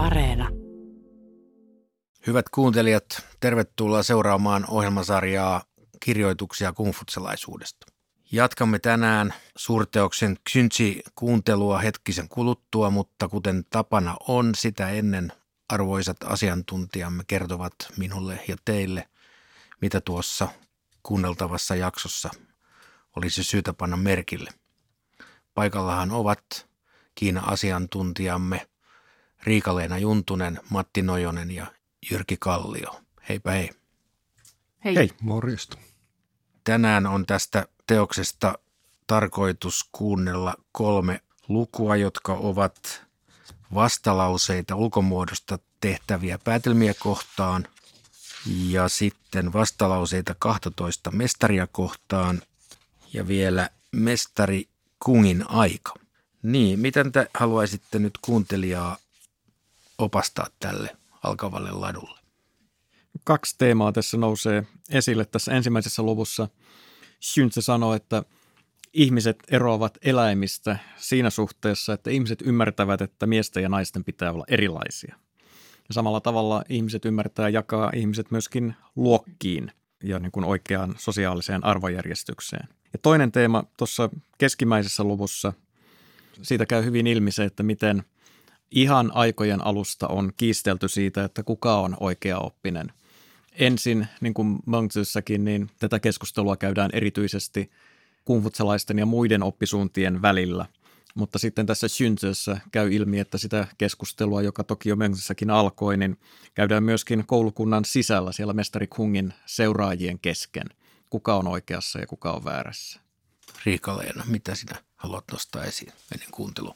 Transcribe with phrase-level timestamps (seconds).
[0.00, 0.48] Areena.
[2.26, 3.04] Hyvät kuuntelijat,
[3.40, 5.62] tervetuloa seuraamaan ohjelmasarjaa
[6.00, 7.86] kirjoituksia kungfutselaisuudesta.
[8.32, 15.32] Jatkamme tänään suurteoksen Xynchi-kuuntelua hetkisen kuluttua, mutta kuten tapana on, sitä ennen
[15.68, 19.08] arvoisat asiantuntijamme kertovat minulle ja teille,
[19.80, 20.48] mitä tuossa
[21.02, 22.30] kuunneltavassa jaksossa
[23.16, 24.50] olisi syytä panna merkille.
[25.54, 26.40] Paikallahan ovat
[27.14, 28.69] Kiina-asiantuntijamme
[29.42, 31.66] Riikaleena Juntunen, Matti Nojonen ja
[32.10, 33.00] Jyrki Kallio.
[33.28, 33.70] Heipä hei.
[34.84, 34.96] Hei.
[34.96, 35.78] Hei, morjesta.
[36.64, 38.58] Tänään on tästä teoksesta
[39.06, 43.06] tarkoitus kuunnella kolme lukua, jotka ovat
[43.74, 47.68] vastalauseita ulkomuodosta tehtäviä päätelmiä kohtaan
[48.46, 52.42] ja sitten vastalauseita 12 mestaria kohtaan
[53.12, 54.68] ja vielä mestari
[55.04, 55.94] Kungin aika.
[56.42, 58.96] Niin, miten te haluaisitte nyt kuuntelijaa
[60.00, 62.20] opastaa tälle alkavalle ladulle?
[63.24, 66.48] Kaksi teemaa tässä nousee esille tässä ensimmäisessä luvussa.
[67.24, 68.22] Schüntze sanoo, että
[68.92, 75.16] ihmiset eroavat eläimistä siinä suhteessa, että ihmiset ymmärtävät, että miesten ja naisten pitää olla erilaisia.
[75.88, 79.72] Ja samalla tavalla ihmiset ymmärtää jakaa ihmiset myöskin luokkiin
[80.04, 82.68] ja niin kuin oikeaan sosiaaliseen arvojärjestykseen.
[82.92, 85.52] Ja toinen teema tuossa keskimmäisessä luvussa,
[86.42, 88.04] siitä käy hyvin ilmi se, että miten
[88.70, 92.92] ihan aikojen alusta on kiistelty siitä, että kuka on oikea oppinen.
[93.52, 97.70] Ensin, niin kuin Mönksyssäkin, niin tätä keskustelua käydään erityisesti
[98.24, 100.66] kungfutsalaisten ja muiden oppisuuntien välillä.
[101.14, 106.16] Mutta sitten tässä Shunzössä käy ilmi, että sitä keskustelua, joka toki jo Mönksyssäkin alkoi, niin
[106.54, 110.66] käydään myöskin koulukunnan sisällä siellä mestari Kungin seuraajien kesken–
[111.10, 113.00] kuka on oikeassa ja kuka on väärässä.
[113.66, 116.74] Riika-Leena, mitä sinä haluat nostaa esiin ennen kuuntelua?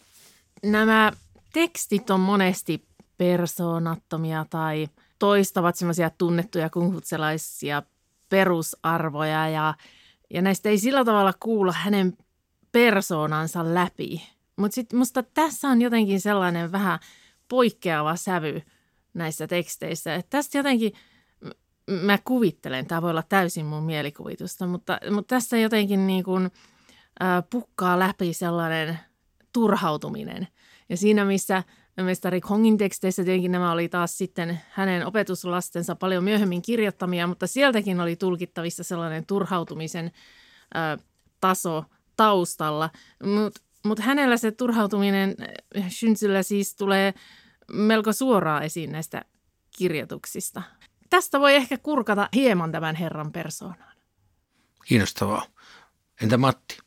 [0.62, 1.12] Nämä
[1.54, 4.88] tekstit on monesti persoonattomia tai
[5.18, 7.82] toistavat semmoisia tunnettuja kungfutselaisia
[8.28, 9.74] perusarvoja ja,
[10.30, 12.16] ja näistä ei sillä tavalla kuulla hänen
[12.72, 14.22] persoonansa läpi.
[14.56, 16.98] Mutta sitten musta tässä on jotenkin sellainen vähän
[17.48, 18.62] poikkeava sävy
[19.14, 20.92] näissä teksteissä, että tästä jotenkin–
[21.90, 26.44] mä kuvittelen, tämä voi olla täysin mun mielikuvitusta, mutta, mutta tässä jotenkin niin kuin,
[27.22, 28.98] äh, pukkaa läpi sellainen
[29.52, 30.48] turhautuminen.
[30.88, 31.62] Ja siinä, missä
[32.02, 38.00] mestari Kongin teksteissä tietenkin nämä oli taas sitten hänen opetuslastensa paljon myöhemmin kirjoittamia, mutta sieltäkin
[38.00, 40.12] oli tulkittavissa sellainen turhautumisen
[40.76, 41.04] äh,
[41.40, 41.84] taso
[42.16, 42.90] taustalla.
[43.24, 45.36] Mutta mut hänellä se turhautuminen
[45.78, 47.14] Schünzillä siis tulee
[47.72, 49.24] melko suoraan esiin näistä
[49.78, 50.62] kirjoituksista
[51.14, 53.96] tästä voi ehkä kurkata hieman tämän herran persoonaan.
[54.84, 55.46] Kiinnostavaa.
[56.22, 56.78] Entä Matti?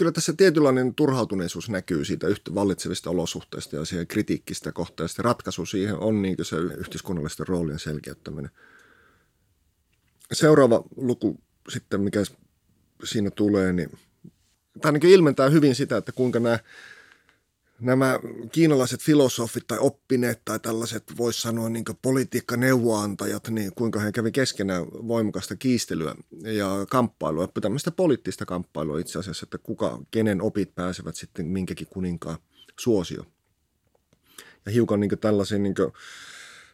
[0.00, 5.04] Kyllä tässä tietynlainen turhautuneisuus näkyy siitä yhtä vallitsevista olosuhteista ja siihen kritiikkistä kohtaa.
[5.04, 8.50] Ja ratkaisu siihen on niin se yhteiskunnallisten roolien selkeyttäminen.
[10.32, 12.20] Seuraava luku sitten, mikä
[13.04, 13.98] siinä tulee, niin
[14.80, 16.58] tämä niin ilmentää hyvin sitä, että kuinka nämä
[17.80, 18.18] nämä
[18.52, 24.86] kiinalaiset filosofit tai oppineet tai tällaiset, voisi sanoa niin politiikkaneuvoantajat, niin kuinka he kävi keskenään
[24.86, 31.46] voimakasta kiistelyä ja kamppailua, tämmöistä poliittista kamppailua itse asiassa, että kuka, kenen opit pääsevät sitten
[31.46, 32.38] minkäkin kuninkaan
[32.80, 33.24] suosio.
[34.66, 35.74] Ja hiukan niin tällaisia niin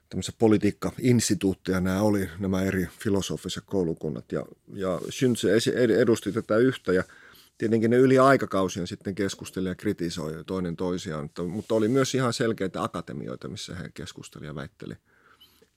[0.08, 4.32] tämmöisiä politiikka-instituutteja nämä oli, nämä eri filosofiset koulukunnat.
[4.32, 7.04] Ja, ja Schüntze edusti tätä yhtä ja–
[7.58, 12.82] tietenkin ne yli aikakausien sitten keskusteli ja kritisoi toinen toisiaan, mutta oli myös ihan selkeitä
[12.82, 14.94] akatemioita, missä he keskustelivat ja väitteli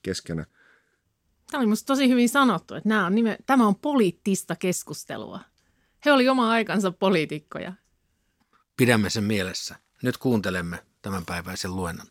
[0.02, 0.46] keskenään.
[1.50, 5.40] Tämä oli minusta tosi hyvin sanottu, että nämä on nime, tämä on poliittista keskustelua.
[6.04, 7.72] He oli oma aikansa poliitikkoja.
[8.76, 9.76] Pidämme sen mielessä.
[10.02, 12.06] Nyt kuuntelemme tämänpäiväisen luennon.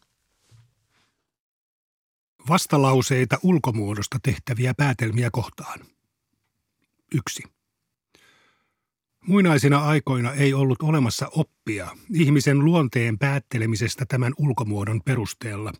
[2.50, 5.80] Vastalauseita ulkomuodosta tehtäviä päätelmiä kohtaan.
[7.16, 7.44] Yksi.
[9.26, 15.74] Muinaisina aikoina ei ollut olemassa oppia ihmisen luonteen päättelemisestä tämän ulkomuodon perusteella,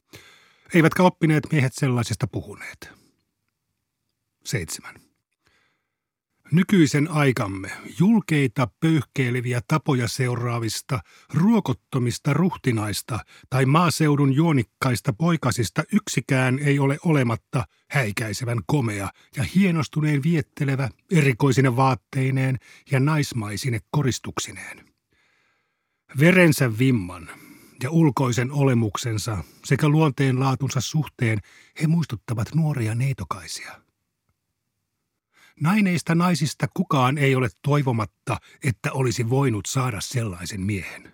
[0.74, 2.90] eivätkä oppineet miehet sellaisesta puhuneet.
[4.46, 5.09] 7.
[6.52, 11.00] Nykyisen aikamme julkeita pöyhkeileviä tapoja seuraavista,
[11.34, 13.20] ruokottomista ruhtinaista
[13.50, 22.58] tai maaseudun juonikkaista poikasista yksikään ei ole olematta häikäisevän komea ja hienostuneen viettelevä erikoisine vaatteineen
[22.92, 24.86] ja naismaisine koristuksineen.
[26.20, 27.30] Verensä vimman
[27.84, 31.40] ja ulkoisen olemuksensa sekä luonteen laatunsa suhteen
[31.82, 33.72] he muistuttavat nuoria neitokaisia–
[35.62, 41.14] Naineista naisista kukaan ei ole toivomatta, että olisi voinut saada sellaisen miehen.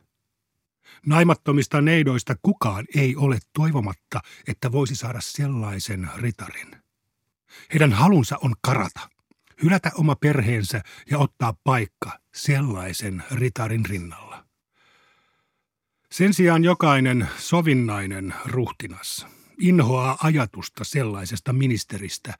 [1.06, 6.76] Naimattomista neidoista kukaan ei ole toivomatta, että voisi saada sellaisen ritarin.
[7.74, 9.10] Heidän halunsa on karata,
[9.64, 10.82] hylätä oma perheensä
[11.12, 14.46] ja ottaa paikka sellaisen ritarin rinnalla.
[16.12, 19.28] Sen sijaan jokainen sovinnainen ruhtinas
[19.60, 22.34] inhoaa ajatusta sellaisesta ministeristä.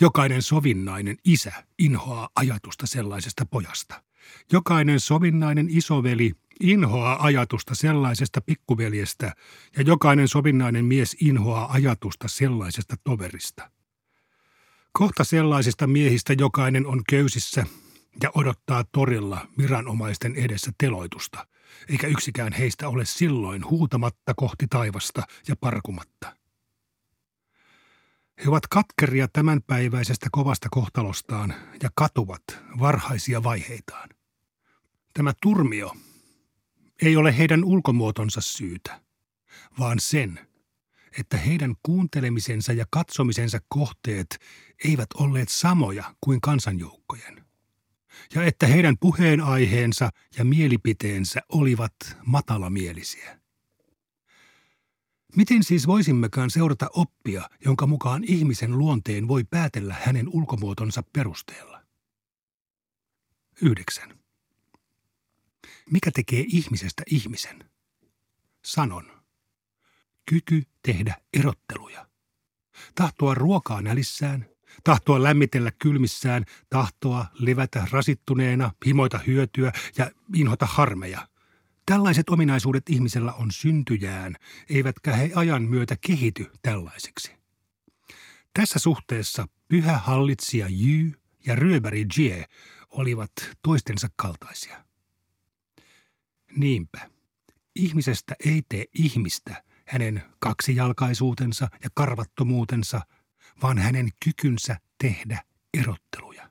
[0.00, 4.02] Jokainen sovinnainen isä inhoaa ajatusta sellaisesta pojasta.
[4.52, 9.34] Jokainen sovinnainen isoveli inhoaa ajatusta sellaisesta pikkuveljestä
[9.76, 13.70] ja jokainen sovinnainen mies inhoaa ajatusta sellaisesta toverista.
[14.92, 17.66] Kohta sellaisista miehistä jokainen on köysissä
[18.22, 21.46] ja odottaa torilla viranomaisten edessä teloitusta,
[21.88, 26.39] eikä yksikään heistä ole silloin huutamatta kohti taivasta ja parkumatta.
[28.44, 32.42] He ovat katkeria tämänpäiväisestä kovasta kohtalostaan ja katuvat
[32.78, 34.08] varhaisia vaiheitaan.
[35.14, 35.96] Tämä turmio
[37.02, 39.00] ei ole heidän ulkomuotonsa syytä,
[39.78, 40.40] vaan sen,
[41.18, 44.38] että heidän kuuntelemisensa ja katsomisensa kohteet
[44.84, 47.44] eivät olleet samoja kuin kansanjoukkojen,
[48.34, 51.94] ja että heidän puheenaiheensa ja mielipiteensä olivat
[52.26, 53.39] matalamielisiä.
[55.36, 61.82] Miten siis voisimmekaan seurata oppia, jonka mukaan ihmisen luonteen voi päätellä hänen ulkomuotonsa perusteella?
[63.62, 64.18] 9.
[65.90, 67.70] Mikä tekee ihmisestä ihmisen?
[68.64, 69.22] Sanon.
[70.26, 72.06] Kyky tehdä erotteluja.
[72.94, 74.46] Tahtoa ruokaa nälissään,
[74.84, 81.28] tahtoa lämmitellä kylmissään, tahtoa levätä rasittuneena, himoita hyötyä ja inhota harmeja.
[81.90, 84.36] Tällaiset ominaisuudet ihmisellä on syntyjään,
[84.68, 87.32] eivätkä he ajan myötä kehity tällaiseksi.
[88.54, 91.12] Tässä suhteessa pyhä hallitsija Jy
[91.46, 92.44] ja ryöbäri Jie
[92.90, 93.30] olivat
[93.62, 94.84] toistensa kaltaisia.
[96.56, 97.10] Niinpä,
[97.76, 103.00] ihmisestä ei tee ihmistä hänen kaksijalkaisuutensa ja karvattomuutensa,
[103.62, 105.42] vaan hänen kykynsä tehdä
[105.74, 106.50] erotteluja.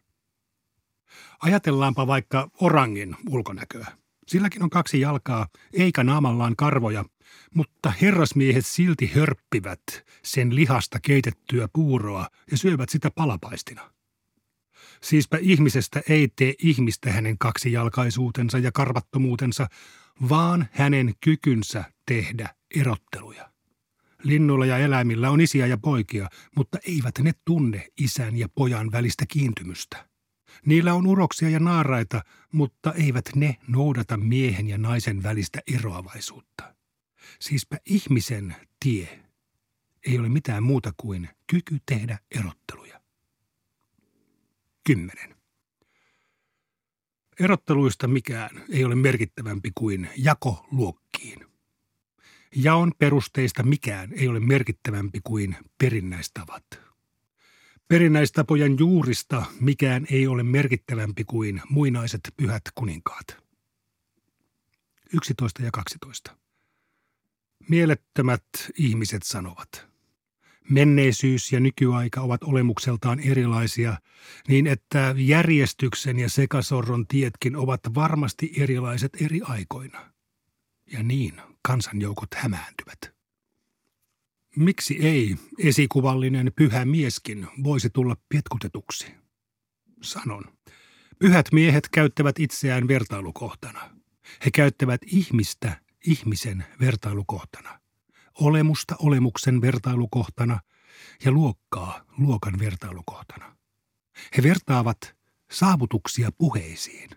[1.42, 4.00] Ajatellaanpa vaikka orangin ulkonäköä.
[4.30, 7.06] Silläkin on kaksi jalkaa, eikä naamallaan karvoja,
[7.56, 9.82] mutta herrasmiehet silti hörppivät
[10.24, 13.92] sen lihasta keitettyä puuroa ja syövät sitä palapaistina.
[15.02, 19.68] Siispä ihmisestä ei tee ihmistä hänen kaksijalkaisuutensa ja karvattomuutensa,
[20.30, 23.52] vaan hänen kykynsä tehdä erotteluja.
[24.24, 29.26] Linnuilla ja eläimillä on isiä ja poikia, mutta eivät ne tunne isän ja pojan välistä
[29.28, 30.09] kiintymystä.
[30.66, 36.76] Niillä on uroksia ja naaraita, mutta eivät ne noudata miehen ja naisen välistä eroavaisuutta.
[37.40, 38.56] Siispä ihmisen
[38.86, 39.24] tie
[40.06, 43.02] ei ole mitään muuta kuin kyky tehdä erotteluja.
[44.86, 45.36] 10.
[47.40, 51.46] Erotteluista mikään ei ole merkittävämpi kuin jako luokkiin.
[52.56, 56.89] Jaon perusteista mikään ei ole merkittävämpi kuin perinnäistavat.
[57.90, 63.38] Perinnäistapojen juurista mikään ei ole merkittävämpi kuin muinaiset pyhät kuninkaat.
[65.14, 66.38] 11 ja 12.
[67.70, 68.44] Mielettömät
[68.78, 69.88] ihmiset sanovat.
[70.70, 73.98] Menneisyys ja nykyaika ovat olemukseltaan erilaisia,
[74.48, 80.14] niin että järjestyksen ja sekasorron tietkin ovat varmasti erilaiset eri aikoina.
[80.92, 83.19] Ja niin kansanjoukot hämääntyvät.
[84.56, 89.06] Miksi ei esikuvallinen pyhä mieskin voisi tulla pietkutetuksi?
[90.02, 90.44] Sanon.
[91.20, 93.90] Pyhät miehet käyttävät itseään vertailukohtana.
[94.46, 97.80] He käyttävät ihmistä ihmisen vertailukohtana,
[98.34, 100.60] olemusta olemuksen vertailukohtana
[101.26, 103.56] ja luokkaa luokan vertailukohtana.
[104.38, 105.16] He vertaavat
[105.52, 107.10] saavutuksia puheisiin.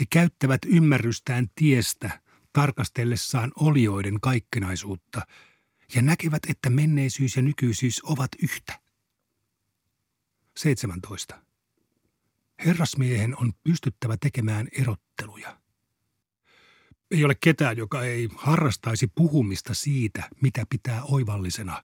[0.00, 2.20] He käyttävät ymmärrystään tiestä
[2.52, 5.22] tarkastellessaan olioiden kaikkenaisuutta–
[5.94, 8.80] ja näkevät, että menneisyys ja nykyisyys ovat yhtä.
[10.56, 11.42] 17.
[12.64, 15.60] Herrasmiehen on pystyttävä tekemään erotteluja.
[17.10, 21.82] Ei ole ketään, joka ei harrastaisi puhumista siitä, mitä pitää oivallisena,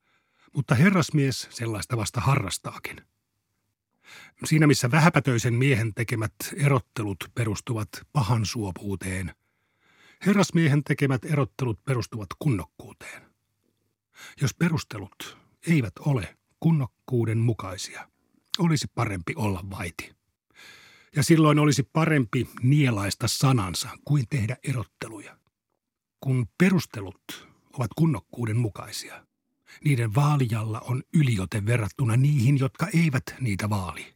[0.55, 2.97] mutta herrasmies sellaista vasta harrastaakin.
[4.45, 9.35] Siinä missä vähäpätöisen miehen tekemät erottelut perustuvat pahan suopuuteen,
[10.27, 13.32] herrasmiehen tekemät erottelut perustuvat kunnokkuuteen
[14.41, 18.09] jos perustelut eivät ole kunnokkuuden mukaisia.
[18.59, 20.13] Olisi parempi olla vaiti.
[21.17, 25.39] Ja silloin olisi parempi nielaista sanansa kuin tehdä erotteluja.
[26.21, 29.27] Kun perustelut ovat kunnokkuuden mukaisia,
[29.85, 34.15] niiden vaalijalla on yliote verrattuna niihin, jotka eivät niitä vaali.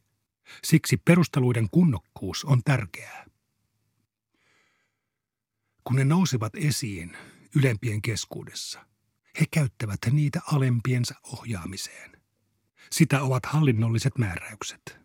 [0.63, 3.25] Siksi perusteluiden kunnokkuus on tärkeää.
[5.83, 7.17] kun ne nousevat esiin
[7.55, 8.85] ylempien keskuudessa,
[9.39, 12.21] he käyttävät niitä alempiensa ohjaamiseen.
[12.91, 14.99] Sitä ovat hallinnolliset määräykset.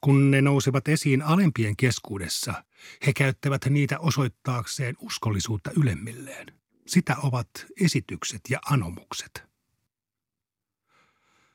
[0.00, 2.64] Kun ne nousevat esiin alempien keskuudessa,
[3.06, 6.46] he käyttävät niitä osoittaakseen uskollisuutta ylemmilleen.
[6.86, 7.48] Sitä ovat
[7.80, 9.44] esitykset ja anomukset.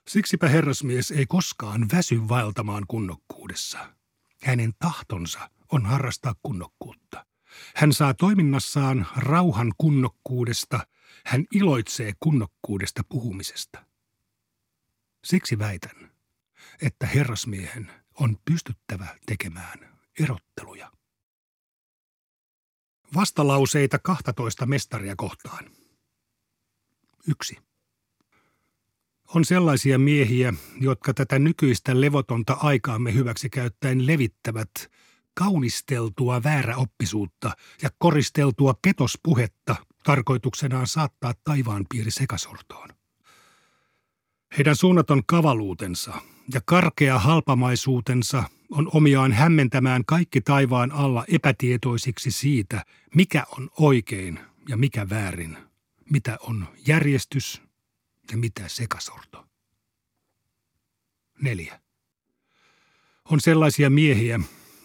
[0.07, 3.95] Siksipä herrasmies ei koskaan väsy vaeltamaan kunnokkuudessa.
[4.43, 7.25] Hänen tahtonsa on harrastaa kunnokkuutta.
[7.75, 10.87] Hän saa toiminnassaan rauhan kunnokkuudesta,
[11.25, 13.85] hän iloitsee kunnokkuudesta puhumisesta.
[15.23, 16.11] Siksi väitän,
[16.81, 20.91] että herrasmiehen on pystyttävä tekemään erotteluja.
[23.15, 25.71] Vastalauseita 12 mestaria kohtaan.
[27.27, 27.57] Yksi.
[29.35, 34.71] On sellaisia miehiä, jotka tätä nykyistä levotonta aikaamme hyväksi käyttäen levittävät
[35.33, 42.89] kaunisteltua vääräoppisuutta ja koristeltua petospuhetta tarkoituksenaan saattaa taivaan piiri sekasortoon.
[44.57, 46.13] Heidän suunnaton kavaluutensa
[46.53, 52.85] ja karkea halpamaisuutensa on omiaan hämmentämään kaikki taivaan alla epätietoisiksi siitä,
[53.15, 55.57] mikä on oikein ja mikä väärin,
[56.09, 57.61] mitä on järjestys
[58.31, 59.45] ja mitä sekasorto.
[61.41, 61.81] Neljä.
[63.31, 64.39] On sellaisia miehiä,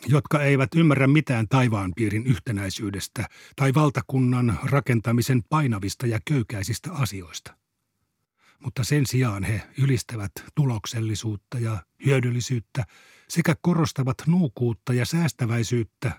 [0.09, 7.57] jotka eivät ymmärrä mitään taivaanpiirin yhtenäisyydestä tai valtakunnan rakentamisen painavista ja köykäisistä asioista.
[8.59, 12.85] Mutta sen sijaan he ylistävät tuloksellisuutta ja hyödyllisyyttä
[13.29, 16.13] sekä korostavat nuukuutta ja säästäväisyyttä,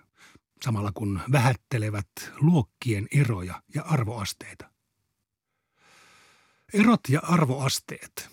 [0.63, 2.07] samalla kun vähättelevät
[2.39, 4.69] luokkien eroja ja arvoasteita.
[6.73, 8.29] Erot ja arvoasteet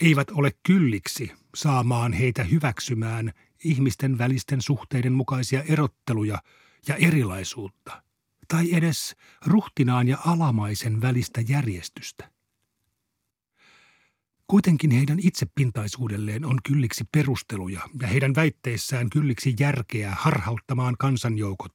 [0.00, 3.32] eivät ole kylliksi saamaan heitä hyväksymään
[3.64, 6.42] ihmisten välisten suhteiden mukaisia erotteluja
[6.88, 8.02] ja erilaisuutta,
[8.48, 12.30] tai edes ruhtinaan ja alamaisen välistä järjestystä.
[14.46, 21.72] Kuitenkin heidän itsepintaisuudelleen on kylliksi perusteluja ja heidän väitteissään kylliksi järkeä harhauttamaan kansanjoukot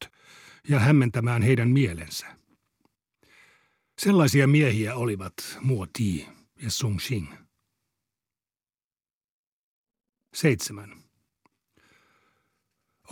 [0.69, 2.25] ja hämmentämään heidän mielensä.
[3.97, 6.27] Sellaisia miehiä olivat Muo Ti
[6.61, 7.27] ja Sung Xing.
[10.33, 11.00] 7.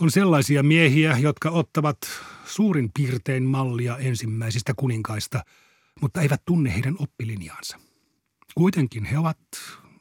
[0.00, 1.98] On sellaisia miehiä, jotka ottavat
[2.44, 5.44] suurin piirtein mallia ensimmäisistä kuninkaista,
[6.00, 7.78] mutta eivät tunne heidän oppilinjaansa.
[8.54, 9.38] Kuitenkin he ovat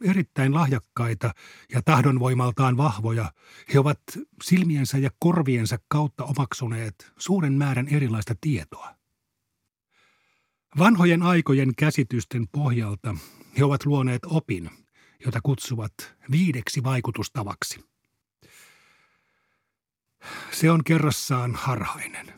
[0.04, 1.34] erittäin lahjakkaita
[1.74, 3.32] ja tahdonvoimaltaan vahvoja.
[3.74, 4.00] He ovat
[4.44, 8.96] silmiensä ja korviensa kautta omaksuneet suuren määrän erilaista tietoa.
[10.78, 13.16] Vanhojen aikojen käsitysten pohjalta
[13.58, 14.70] he ovat luoneet opin,
[15.26, 15.94] jota kutsuvat
[16.32, 17.89] viideksi vaikutustavaksi.
[20.52, 22.34] Se on kerrassaan harhainen,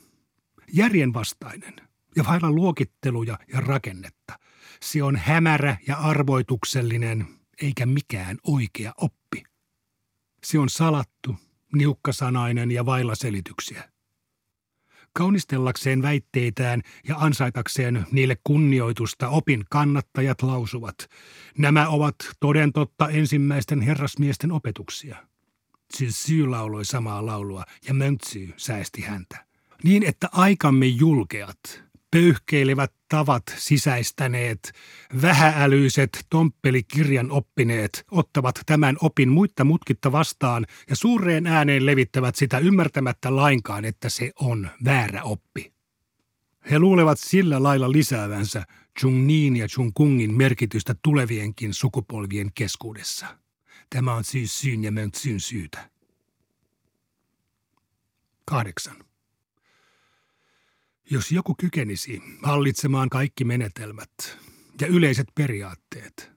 [0.74, 1.74] järjenvastainen
[2.16, 4.40] ja vailla luokitteluja ja rakennetta.
[4.82, 7.28] Se on hämärä ja arvoituksellinen,
[7.62, 9.44] eikä mikään oikea oppi.
[10.44, 11.36] Se on salattu,
[11.74, 13.92] niukkasanainen ja vailla selityksiä.
[15.14, 20.96] Kaunistellakseen väitteitään ja ansaitakseen niille kunnioitusta opin kannattajat lausuvat.
[21.58, 25.31] Nämä ovat toden totta ensimmäisten herrasmiesten opetuksia.
[26.10, 29.46] Syy lauloi samaa laulua ja Möntsy säästi häntä.
[29.84, 34.74] Niin, että aikamme julkeat, pöyhkeilevät tavat sisäistäneet,
[35.22, 43.36] vähäälyiset tomppelikirjan oppineet ottavat tämän opin muitta mutkitta vastaan ja suureen ääneen levittävät sitä ymmärtämättä
[43.36, 45.74] lainkaan, että se on väärä oppi.
[46.72, 48.64] He luulevat sillä lailla lisäävänsä
[49.00, 53.41] Chungnin ja Chungkungin merkitystä tulevienkin sukupolvien keskuudessa.
[53.96, 55.90] Tämä on siis syyn ja möntsyn syytä.
[58.46, 58.96] Kahdeksan.
[61.10, 64.12] Jos joku kykenisi hallitsemaan kaikki menetelmät
[64.82, 66.32] ja yleiset periaatteet,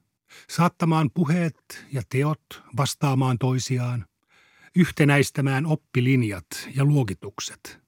[0.49, 4.05] saattamaan puheet ja teot vastaamaan toisiaan,
[4.75, 7.79] yhtenäistämään oppilinjat ja luokitukset,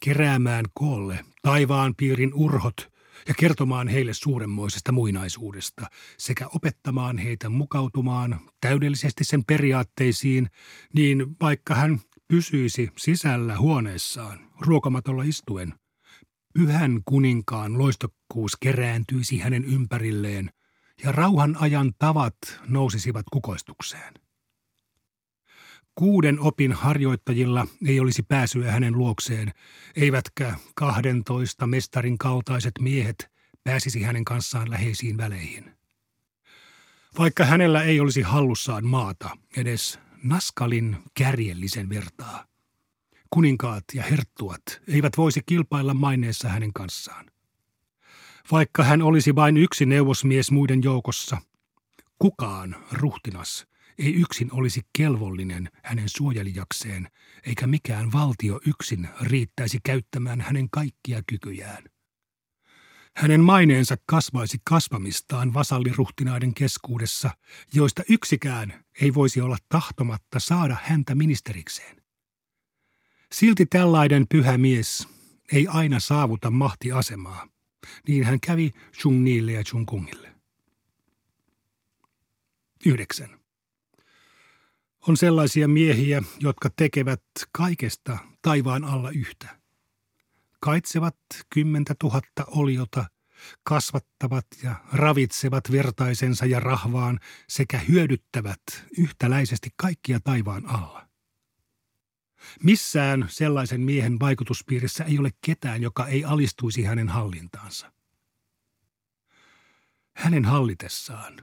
[0.00, 2.95] keräämään koolle taivaan piirin urhot
[3.28, 5.86] ja kertomaan heille suuremmoisesta muinaisuudesta
[6.18, 10.48] sekä opettamaan heitä mukautumaan täydellisesti sen periaatteisiin,
[10.94, 15.74] niin vaikka hän pysyisi sisällä huoneessaan ruokamatolla istuen–
[16.56, 20.50] Pyhän kuninkaan loistokkuus kerääntyisi hänen ympärilleen
[21.04, 22.34] ja rauhan ajan tavat
[22.68, 24.14] nousisivat kukoistukseen.
[25.98, 29.52] Kuuden opin harjoittajilla ei olisi pääsyä hänen luokseen,
[29.96, 33.30] eivätkä kahdentoista mestarin kaltaiset miehet
[33.64, 35.76] pääsisi hänen kanssaan läheisiin väleihin.
[37.18, 42.44] Vaikka hänellä ei olisi hallussaan maata, edes Naskalin kärjellisen vertaa–
[43.30, 47.30] kuninkaat ja herttuat eivät voisi kilpailla maineessa hänen kanssaan.
[48.52, 51.38] Vaikka hän olisi vain yksi neuvosmies muiden joukossa,
[52.18, 53.66] kukaan ruhtinas
[53.98, 57.08] ei yksin olisi kelvollinen hänen suojelijakseen,
[57.42, 61.84] eikä mikään valtio yksin riittäisi käyttämään hänen kaikkia kykyjään.
[63.16, 67.30] Hänen maineensa kasvaisi kasvamistaan vasalliruhtinaiden keskuudessa,
[67.74, 72.02] joista yksikään ei voisi olla tahtomatta saada häntä ministerikseen.
[73.32, 75.08] Silti tällainen pyhä mies
[75.52, 77.48] ei aina saavuta mahtiasemaa.
[78.08, 80.34] Niin hän kävi Chungnille ja Chungkungille.
[82.86, 83.45] 9.
[85.08, 87.22] On sellaisia miehiä, jotka tekevät
[87.52, 89.58] kaikesta taivaan alla yhtä.
[90.60, 91.16] Kaitsevat
[91.50, 93.04] kymmentä tuhatta oliota,
[93.62, 98.60] kasvattavat ja ravitsevat vertaisensa ja rahvaan sekä hyödyttävät
[98.98, 101.08] yhtäläisesti kaikkia taivaan alla.
[102.62, 107.92] Missään sellaisen miehen vaikutuspiirissä ei ole ketään, joka ei alistuisi hänen hallintaansa.
[110.14, 111.42] Hänen hallitessaan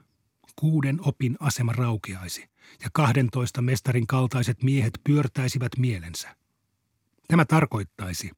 [0.64, 2.50] kuuden opin asema raukeaisi
[2.84, 6.36] ja kahdentoista mestarin kaltaiset miehet pyörtäisivät mielensä.
[7.28, 8.32] Tämä tarkoittaisi,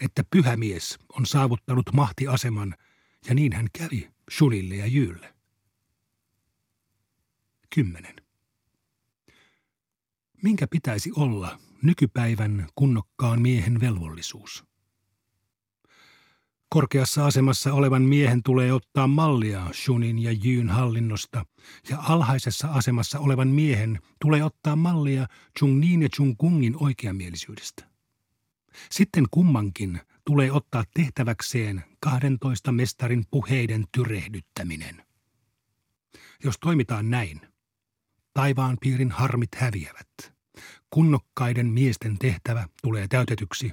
[0.00, 2.74] että pyhä mies on saavuttanut mahtiaseman
[3.28, 5.34] ja niin hän kävi Shulille ja Jylle.
[7.74, 8.16] 10.
[10.42, 14.64] Minkä pitäisi olla nykypäivän kunnokkaan miehen velvollisuus?
[16.72, 21.46] Korkeassa asemassa olevan miehen tulee ottaa mallia Shunin ja Jyn hallinnosta,
[21.90, 25.26] ja alhaisessa asemassa olevan miehen tulee ottaa mallia
[25.58, 27.84] Chungnin ja Chungkungin oikeamielisyydestä.
[28.90, 35.02] Sitten kummankin tulee ottaa tehtäväkseen 12 mestarin puheiden tyrehdyttäminen.
[36.44, 37.40] Jos toimitaan näin,
[38.34, 40.34] taivaan piirin harmit häviävät.
[40.90, 43.72] Kunnokkaiden miesten tehtävä tulee täytetyksi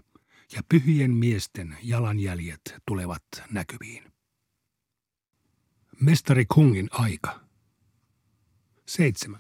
[0.56, 4.03] ja pyhien miesten jalanjäljet tulevat näkyviin.
[6.01, 7.39] Mestari Kungin aika.
[8.86, 9.39] 7.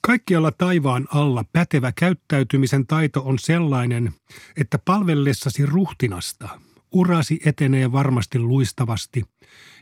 [0.00, 4.12] Kaikkialla taivaan alla pätevä käyttäytymisen taito on sellainen,
[4.56, 6.60] että palvellessasi ruhtinasta
[6.92, 9.24] urasi etenee varmasti luistavasti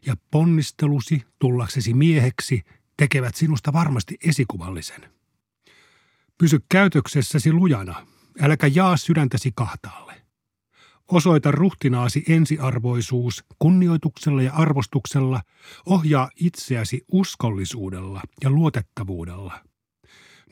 [0.07, 2.64] ja ponnistelusi tullaksesi mieheksi
[2.96, 5.11] tekevät sinusta varmasti esikuvallisen.
[6.38, 8.07] Pysy käytöksessäsi lujana,
[8.42, 10.14] äläkä jaa sydäntäsi kahtaalle.
[11.09, 15.42] Osoita ruhtinaasi ensiarvoisuus kunnioituksella ja arvostuksella,
[15.87, 19.61] ohjaa itseäsi uskollisuudella ja luotettavuudella–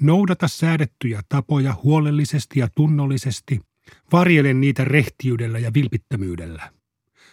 [0.00, 3.60] Noudata säädettyjä tapoja huolellisesti ja tunnollisesti,
[4.12, 6.72] varjele niitä rehtiydellä ja vilpittömyydellä.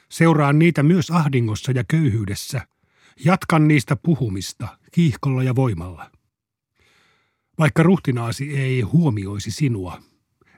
[0.09, 2.67] Seuraa niitä myös ahdingossa ja köyhyydessä.
[3.25, 6.11] Jatkan niistä puhumista kiihkolla ja voimalla.
[7.59, 10.01] Vaikka ruhtinaasi ei huomioisi sinua,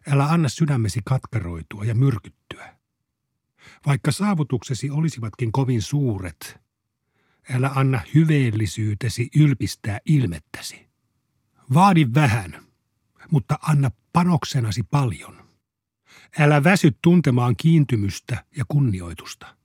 [0.08, 2.78] älä anna sydämesi katkaroitua ja myrkyttyä.
[3.86, 6.60] Vaikka saavutuksesi olisivatkin kovin suuret,
[7.50, 10.88] älä anna hyveellisyytesi ylpistää ilmettäsi.
[11.74, 12.66] Vaadi vähän,
[13.32, 15.48] mutta anna panoksenasi paljon.
[16.40, 19.58] Älä väsy tuntemaan kiintymystä ja kunnioitusta.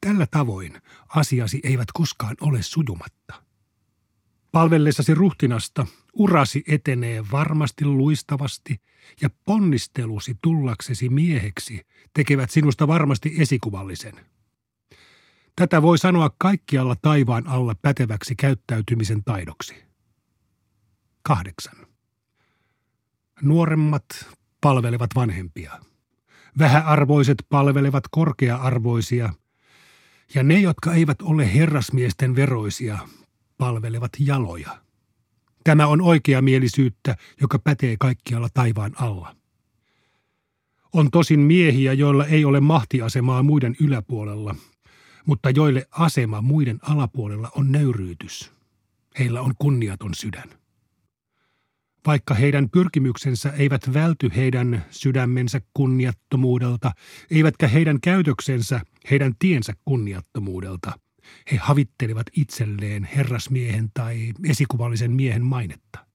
[0.00, 3.47] Tällä tavoin asiasi eivät koskaan ole sujumatta.
[4.52, 8.80] Palvellessasi ruhtinasta urasi etenee varmasti luistavasti
[9.20, 14.14] ja ponnistelusi tullaksesi mieheksi tekevät sinusta varmasti esikuvallisen.
[15.56, 19.74] Tätä voi sanoa kaikkialla taivaan alla päteväksi käyttäytymisen taidoksi.
[21.22, 21.86] Kahdeksan.
[23.42, 24.04] Nuoremmat
[24.60, 25.78] palvelevat vanhempia.
[26.58, 29.32] Vähäarvoiset palvelevat korkea-arvoisia,
[30.34, 32.98] ja ne, jotka eivät ole herrasmiesten veroisia,
[33.58, 34.78] palvelevat jaloja.
[35.64, 39.36] Tämä on oikeamielisyyttä, joka pätee kaikkialla taivaan alla.
[40.92, 44.54] On tosin miehiä, joilla ei ole mahtiasemaa muiden yläpuolella,
[45.26, 48.52] mutta joille asema muiden alapuolella on nöyryytys.
[49.18, 50.48] Heillä on kunniaton sydän.
[52.06, 56.92] Vaikka heidän pyrkimyksensä eivät välty heidän sydämensä kunniattomuudelta,
[57.30, 60.92] eivätkä heidän käytöksensä heidän tiensä kunniattomuudelta,
[61.52, 66.06] he havittelevat itselleen herrasmiehen tai esikuvallisen miehen mainetta.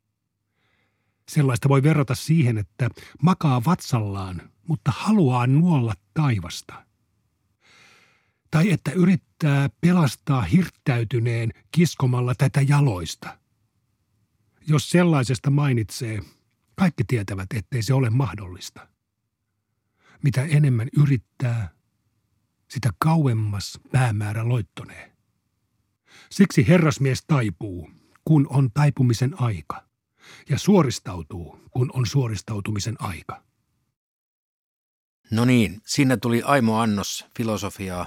[1.29, 2.89] Sellaista voi verrata siihen, että
[3.21, 6.85] makaa vatsallaan, mutta haluaa nuolla taivasta.
[8.51, 13.37] Tai että yrittää pelastaa hirttäytyneen kiskomalla tätä jaloista–
[14.67, 16.21] jos sellaisesta mainitsee,
[16.75, 18.87] kaikki tietävät, ettei se ole mahdollista.
[20.23, 21.69] Mitä enemmän yrittää,
[22.67, 25.11] sitä kauemmas päämäärä loittonee.
[26.31, 27.91] Siksi herrasmies taipuu,
[28.25, 29.83] kun on taipumisen aika.
[30.49, 33.43] ja suoristautuu, kun on suoristautumisen aika.
[35.31, 38.05] No niin, siinä tuli Aimo Annos filosofiaa,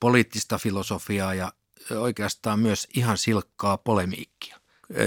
[0.00, 1.52] poliittista filosofiaa ja
[1.90, 4.60] oikeastaan myös ihan silkkaa polemiikkia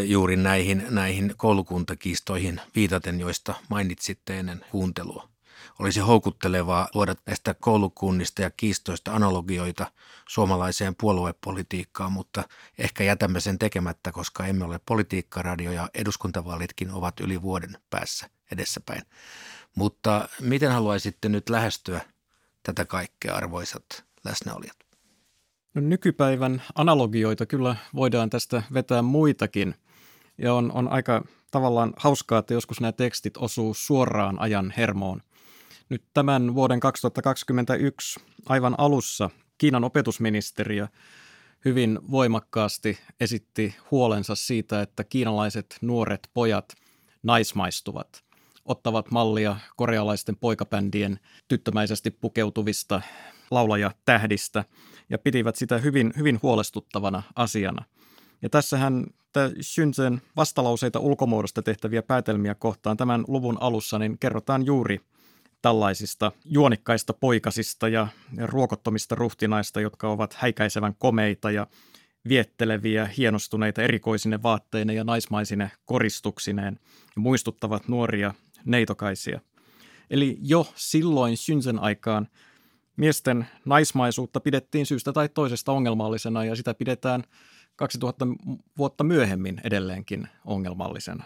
[0.05, 5.28] juuri näihin, näihin koulukuntakiistoihin viitaten, joista mainitsitte ennen kuuntelua.
[5.79, 9.91] Olisi houkuttelevaa luoda näistä koulukunnista ja kiistoista analogioita
[10.29, 12.43] suomalaiseen puoluepolitiikkaan, mutta
[12.77, 19.01] ehkä jätämme sen tekemättä, koska emme ole politiikkaradio ja eduskuntavaalitkin ovat yli vuoden päässä edessäpäin.
[19.75, 22.01] Mutta miten haluaisitte nyt lähestyä
[22.63, 24.77] tätä kaikkea, arvoisat läsnäolijat?
[25.73, 29.75] No, nykypäivän analogioita kyllä voidaan tästä vetää muitakin.
[30.37, 35.21] Ja on, on aika tavallaan hauskaa, että joskus nämä tekstit osuu suoraan ajan hermoon.
[35.89, 40.87] Nyt tämän vuoden 2021 aivan alussa Kiinan opetusministeriö
[41.65, 46.73] hyvin voimakkaasti esitti huolensa siitä, että kiinalaiset nuoret pojat
[47.23, 48.23] naismaistuvat,
[48.65, 53.01] ottavat mallia korealaisten poikabändien tyttömäisesti pukeutuvista
[53.51, 54.65] laulajatähdistä
[55.09, 57.85] ja pitivät sitä hyvin, hyvin huolestuttavana asiana.
[58.41, 59.05] Ja tässähän
[59.61, 65.01] Shunzen vastalauseita ulkomuodosta tehtäviä päätelmiä kohtaan tämän luvun alussa niin kerrotaan juuri
[65.61, 71.67] tällaisista juonikkaista poikasista ja ruokottomista ruhtinaista, jotka ovat häikäisevän komeita ja
[72.29, 76.79] vietteleviä, hienostuneita erikoisine vaatteine ja naismaisine koristuksineen
[77.15, 78.33] ja muistuttavat nuoria
[78.65, 79.39] neitokaisia.
[80.09, 82.27] Eli jo silloin Shunzen aikaan
[82.95, 87.23] miesten naismaisuutta pidettiin syystä tai toisesta ongelmallisena ja sitä pidetään
[87.75, 88.27] 2000
[88.77, 91.23] vuotta myöhemmin edelleenkin ongelmallisena.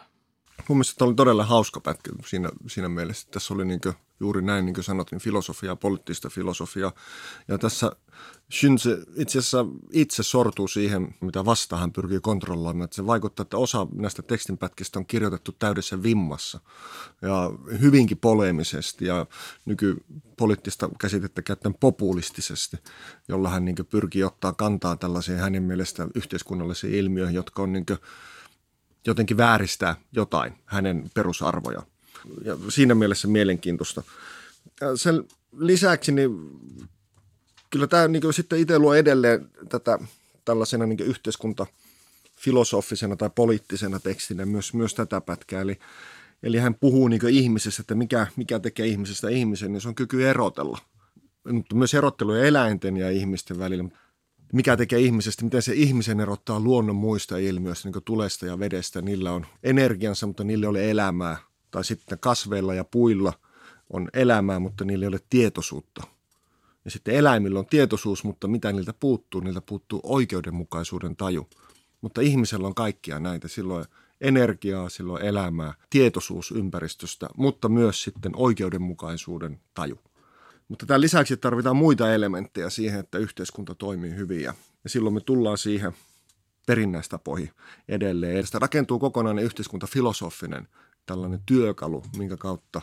[0.70, 3.28] Mun mielestä tämä oli todella hauska pätkä siinä, siinä mielessä.
[3.32, 3.82] Tässä oli niin
[4.20, 6.92] juuri näin, niin kuin sanot, niin filosofiaa, poliittista filosofiaa.
[7.48, 7.92] Ja tässä
[8.52, 12.86] Shinze itse asiassa itse sortuu siihen, mitä vastaan hän pyrkii kontrolloimaan.
[12.86, 16.60] Että se vaikuttaa, että osa näistä tekstinpätkistä on kirjoitettu täydessä vimmassa
[17.22, 19.26] ja hyvinkin poleemisesti ja
[19.66, 22.78] nykypoliittista käsitettä käyttäen populistisesti,
[23.28, 27.86] jolla hän niin pyrkii ottaa kantaa tällaisiin hänen mielestään yhteiskunnallisiin ilmiöihin, jotka on niin
[29.08, 31.82] jotenkin vääristää jotain hänen perusarvoja.
[32.44, 34.04] Ja siinä mielessä mielenkiintoista.
[34.96, 35.24] Sen
[35.58, 36.30] lisäksi niin
[37.70, 40.00] kyllä tämä niin sitten itse luo edelleen tätä
[40.46, 41.66] tällaisena niin yhteiskunta
[42.39, 45.62] filosofisena tai poliittisena tekstinä myös, myös tätä pätkää.
[45.62, 45.80] Eli,
[46.44, 50.30] eli hän puhuu niin ihmisestä, että mikä, mikä tekee ihmisestä ihmisen, niin se on kyky
[50.30, 50.78] erotella.
[51.52, 53.84] Mutta myös erottelu eläinten ja ihmisten välillä
[54.54, 59.02] mikä tekee ihmisestä, miten se ihmisen erottaa luonnon muista ilmiöistä, niin kuin tulesta ja vedestä.
[59.02, 61.38] Niillä on energiansa, mutta niillä ei ole elämää.
[61.72, 63.34] Tai sitten kasveilla ja puilla
[63.89, 66.04] on elämää, mutta niillä ei ole tietoisuutta.
[66.86, 69.42] Ja sitten eläimillä on tietoisuus, mutta mitä niiltä puuttuu?
[69.42, 71.50] Niiltä puuttuu oikeudenmukaisuuden taju.
[72.02, 73.48] Mutta ihmisellä on kaikkia näitä.
[73.48, 73.86] Silloin
[74.22, 80.00] energiaa, silloin elämää, tietoisuus ympäristöstä, mutta myös sitten oikeudenmukaisuuden taju.
[80.67, 84.54] Mutta tämän lisäksi tarvitaan muita elementtejä siihen, että yhteiskunta toimii hyvin ja,
[84.88, 85.93] silloin me tullaan siihen
[86.65, 87.52] perinnäistapoihin
[87.88, 88.45] edelleen.
[88.45, 90.67] Sitä rakentuu kokonainen yhteiskuntafilosofinen
[91.06, 92.82] tällainen työkalu, minkä kautta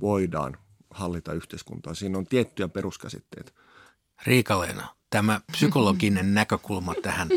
[0.00, 0.56] voidaan
[0.90, 1.94] hallita yhteiskuntaa.
[1.94, 3.52] Siinä on tiettyjä peruskäsitteitä.
[4.26, 7.28] Riikaleena, tämä psykologinen näkökulma tähän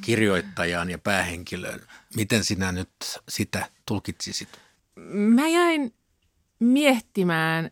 [0.00, 1.80] kirjoittajaan ja päähenkilöön,
[2.16, 2.90] miten sinä nyt
[3.28, 4.48] sitä tulkitsisit?
[5.34, 5.94] Mä jäin
[6.58, 7.70] miettimään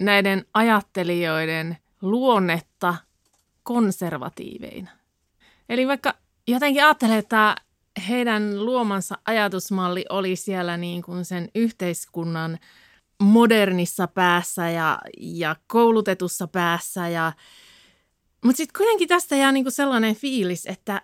[0.00, 2.94] näiden ajattelijoiden luonnetta
[3.62, 4.90] konservatiiveina.
[5.68, 6.14] Eli vaikka
[6.48, 7.56] jotenkin ajattelee, että
[8.08, 12.58] heidän luomansa ajatusmalli oli siellä niin kuin sen yhteiskunnan
[13.22, 17.08] modernissa päässä ja, ja koulutetussa päässä.
[17.08, 17.32] Ja,
[18.44, 21.02] mutta sitten kuitenkin tästä jää niin kuin sellainen fiilis, että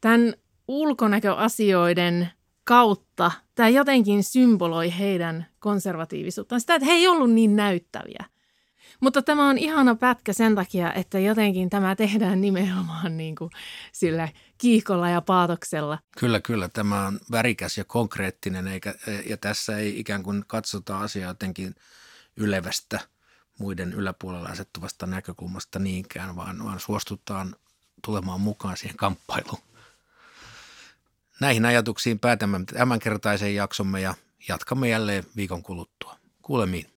[0.00, 0.34] tämän
[0.68, 2.30] ulkonäköasioiden
[2.66, 6.60] kautta tämä jotenkin symboloi heidän konservatiivisuuttaan.
[6.60, 8.24] Sitä, että he ei ollut niin näyttäviä.
[9.00, 13.50] Mutta tämä on ihana pätkä sen takia, että jotenkin tämä tehdään nimenomaan niin kuin
[13.92, 15.98] sillä kiihkolla ja paatoksella.
[16.18, 16.68] Kyllä, kyllä.
[16.68, 18.94] Tämä on värikäs ja konkreettinen, eikä,
[19.28, 21.74] ja tässä ei ikään kuin katsota asiaa jotenkin
[22.36, 23.00] ylevästä
[23.58, 27.56] muiden yläpuolella asettuvasta näkökulmasta niinkään, vaan, vaan suostutaan
[28.04, 29.65] tulemaan mukaan siihen kamppailuun.
[31.40, 34.14] Näihin ajatuksiin päätämme tämänkertaisen jaksomme ja
[34.48, 36.16] jatkamme jälleen viikon kuluttua.
[36.42, 36.86] Kuulemiin.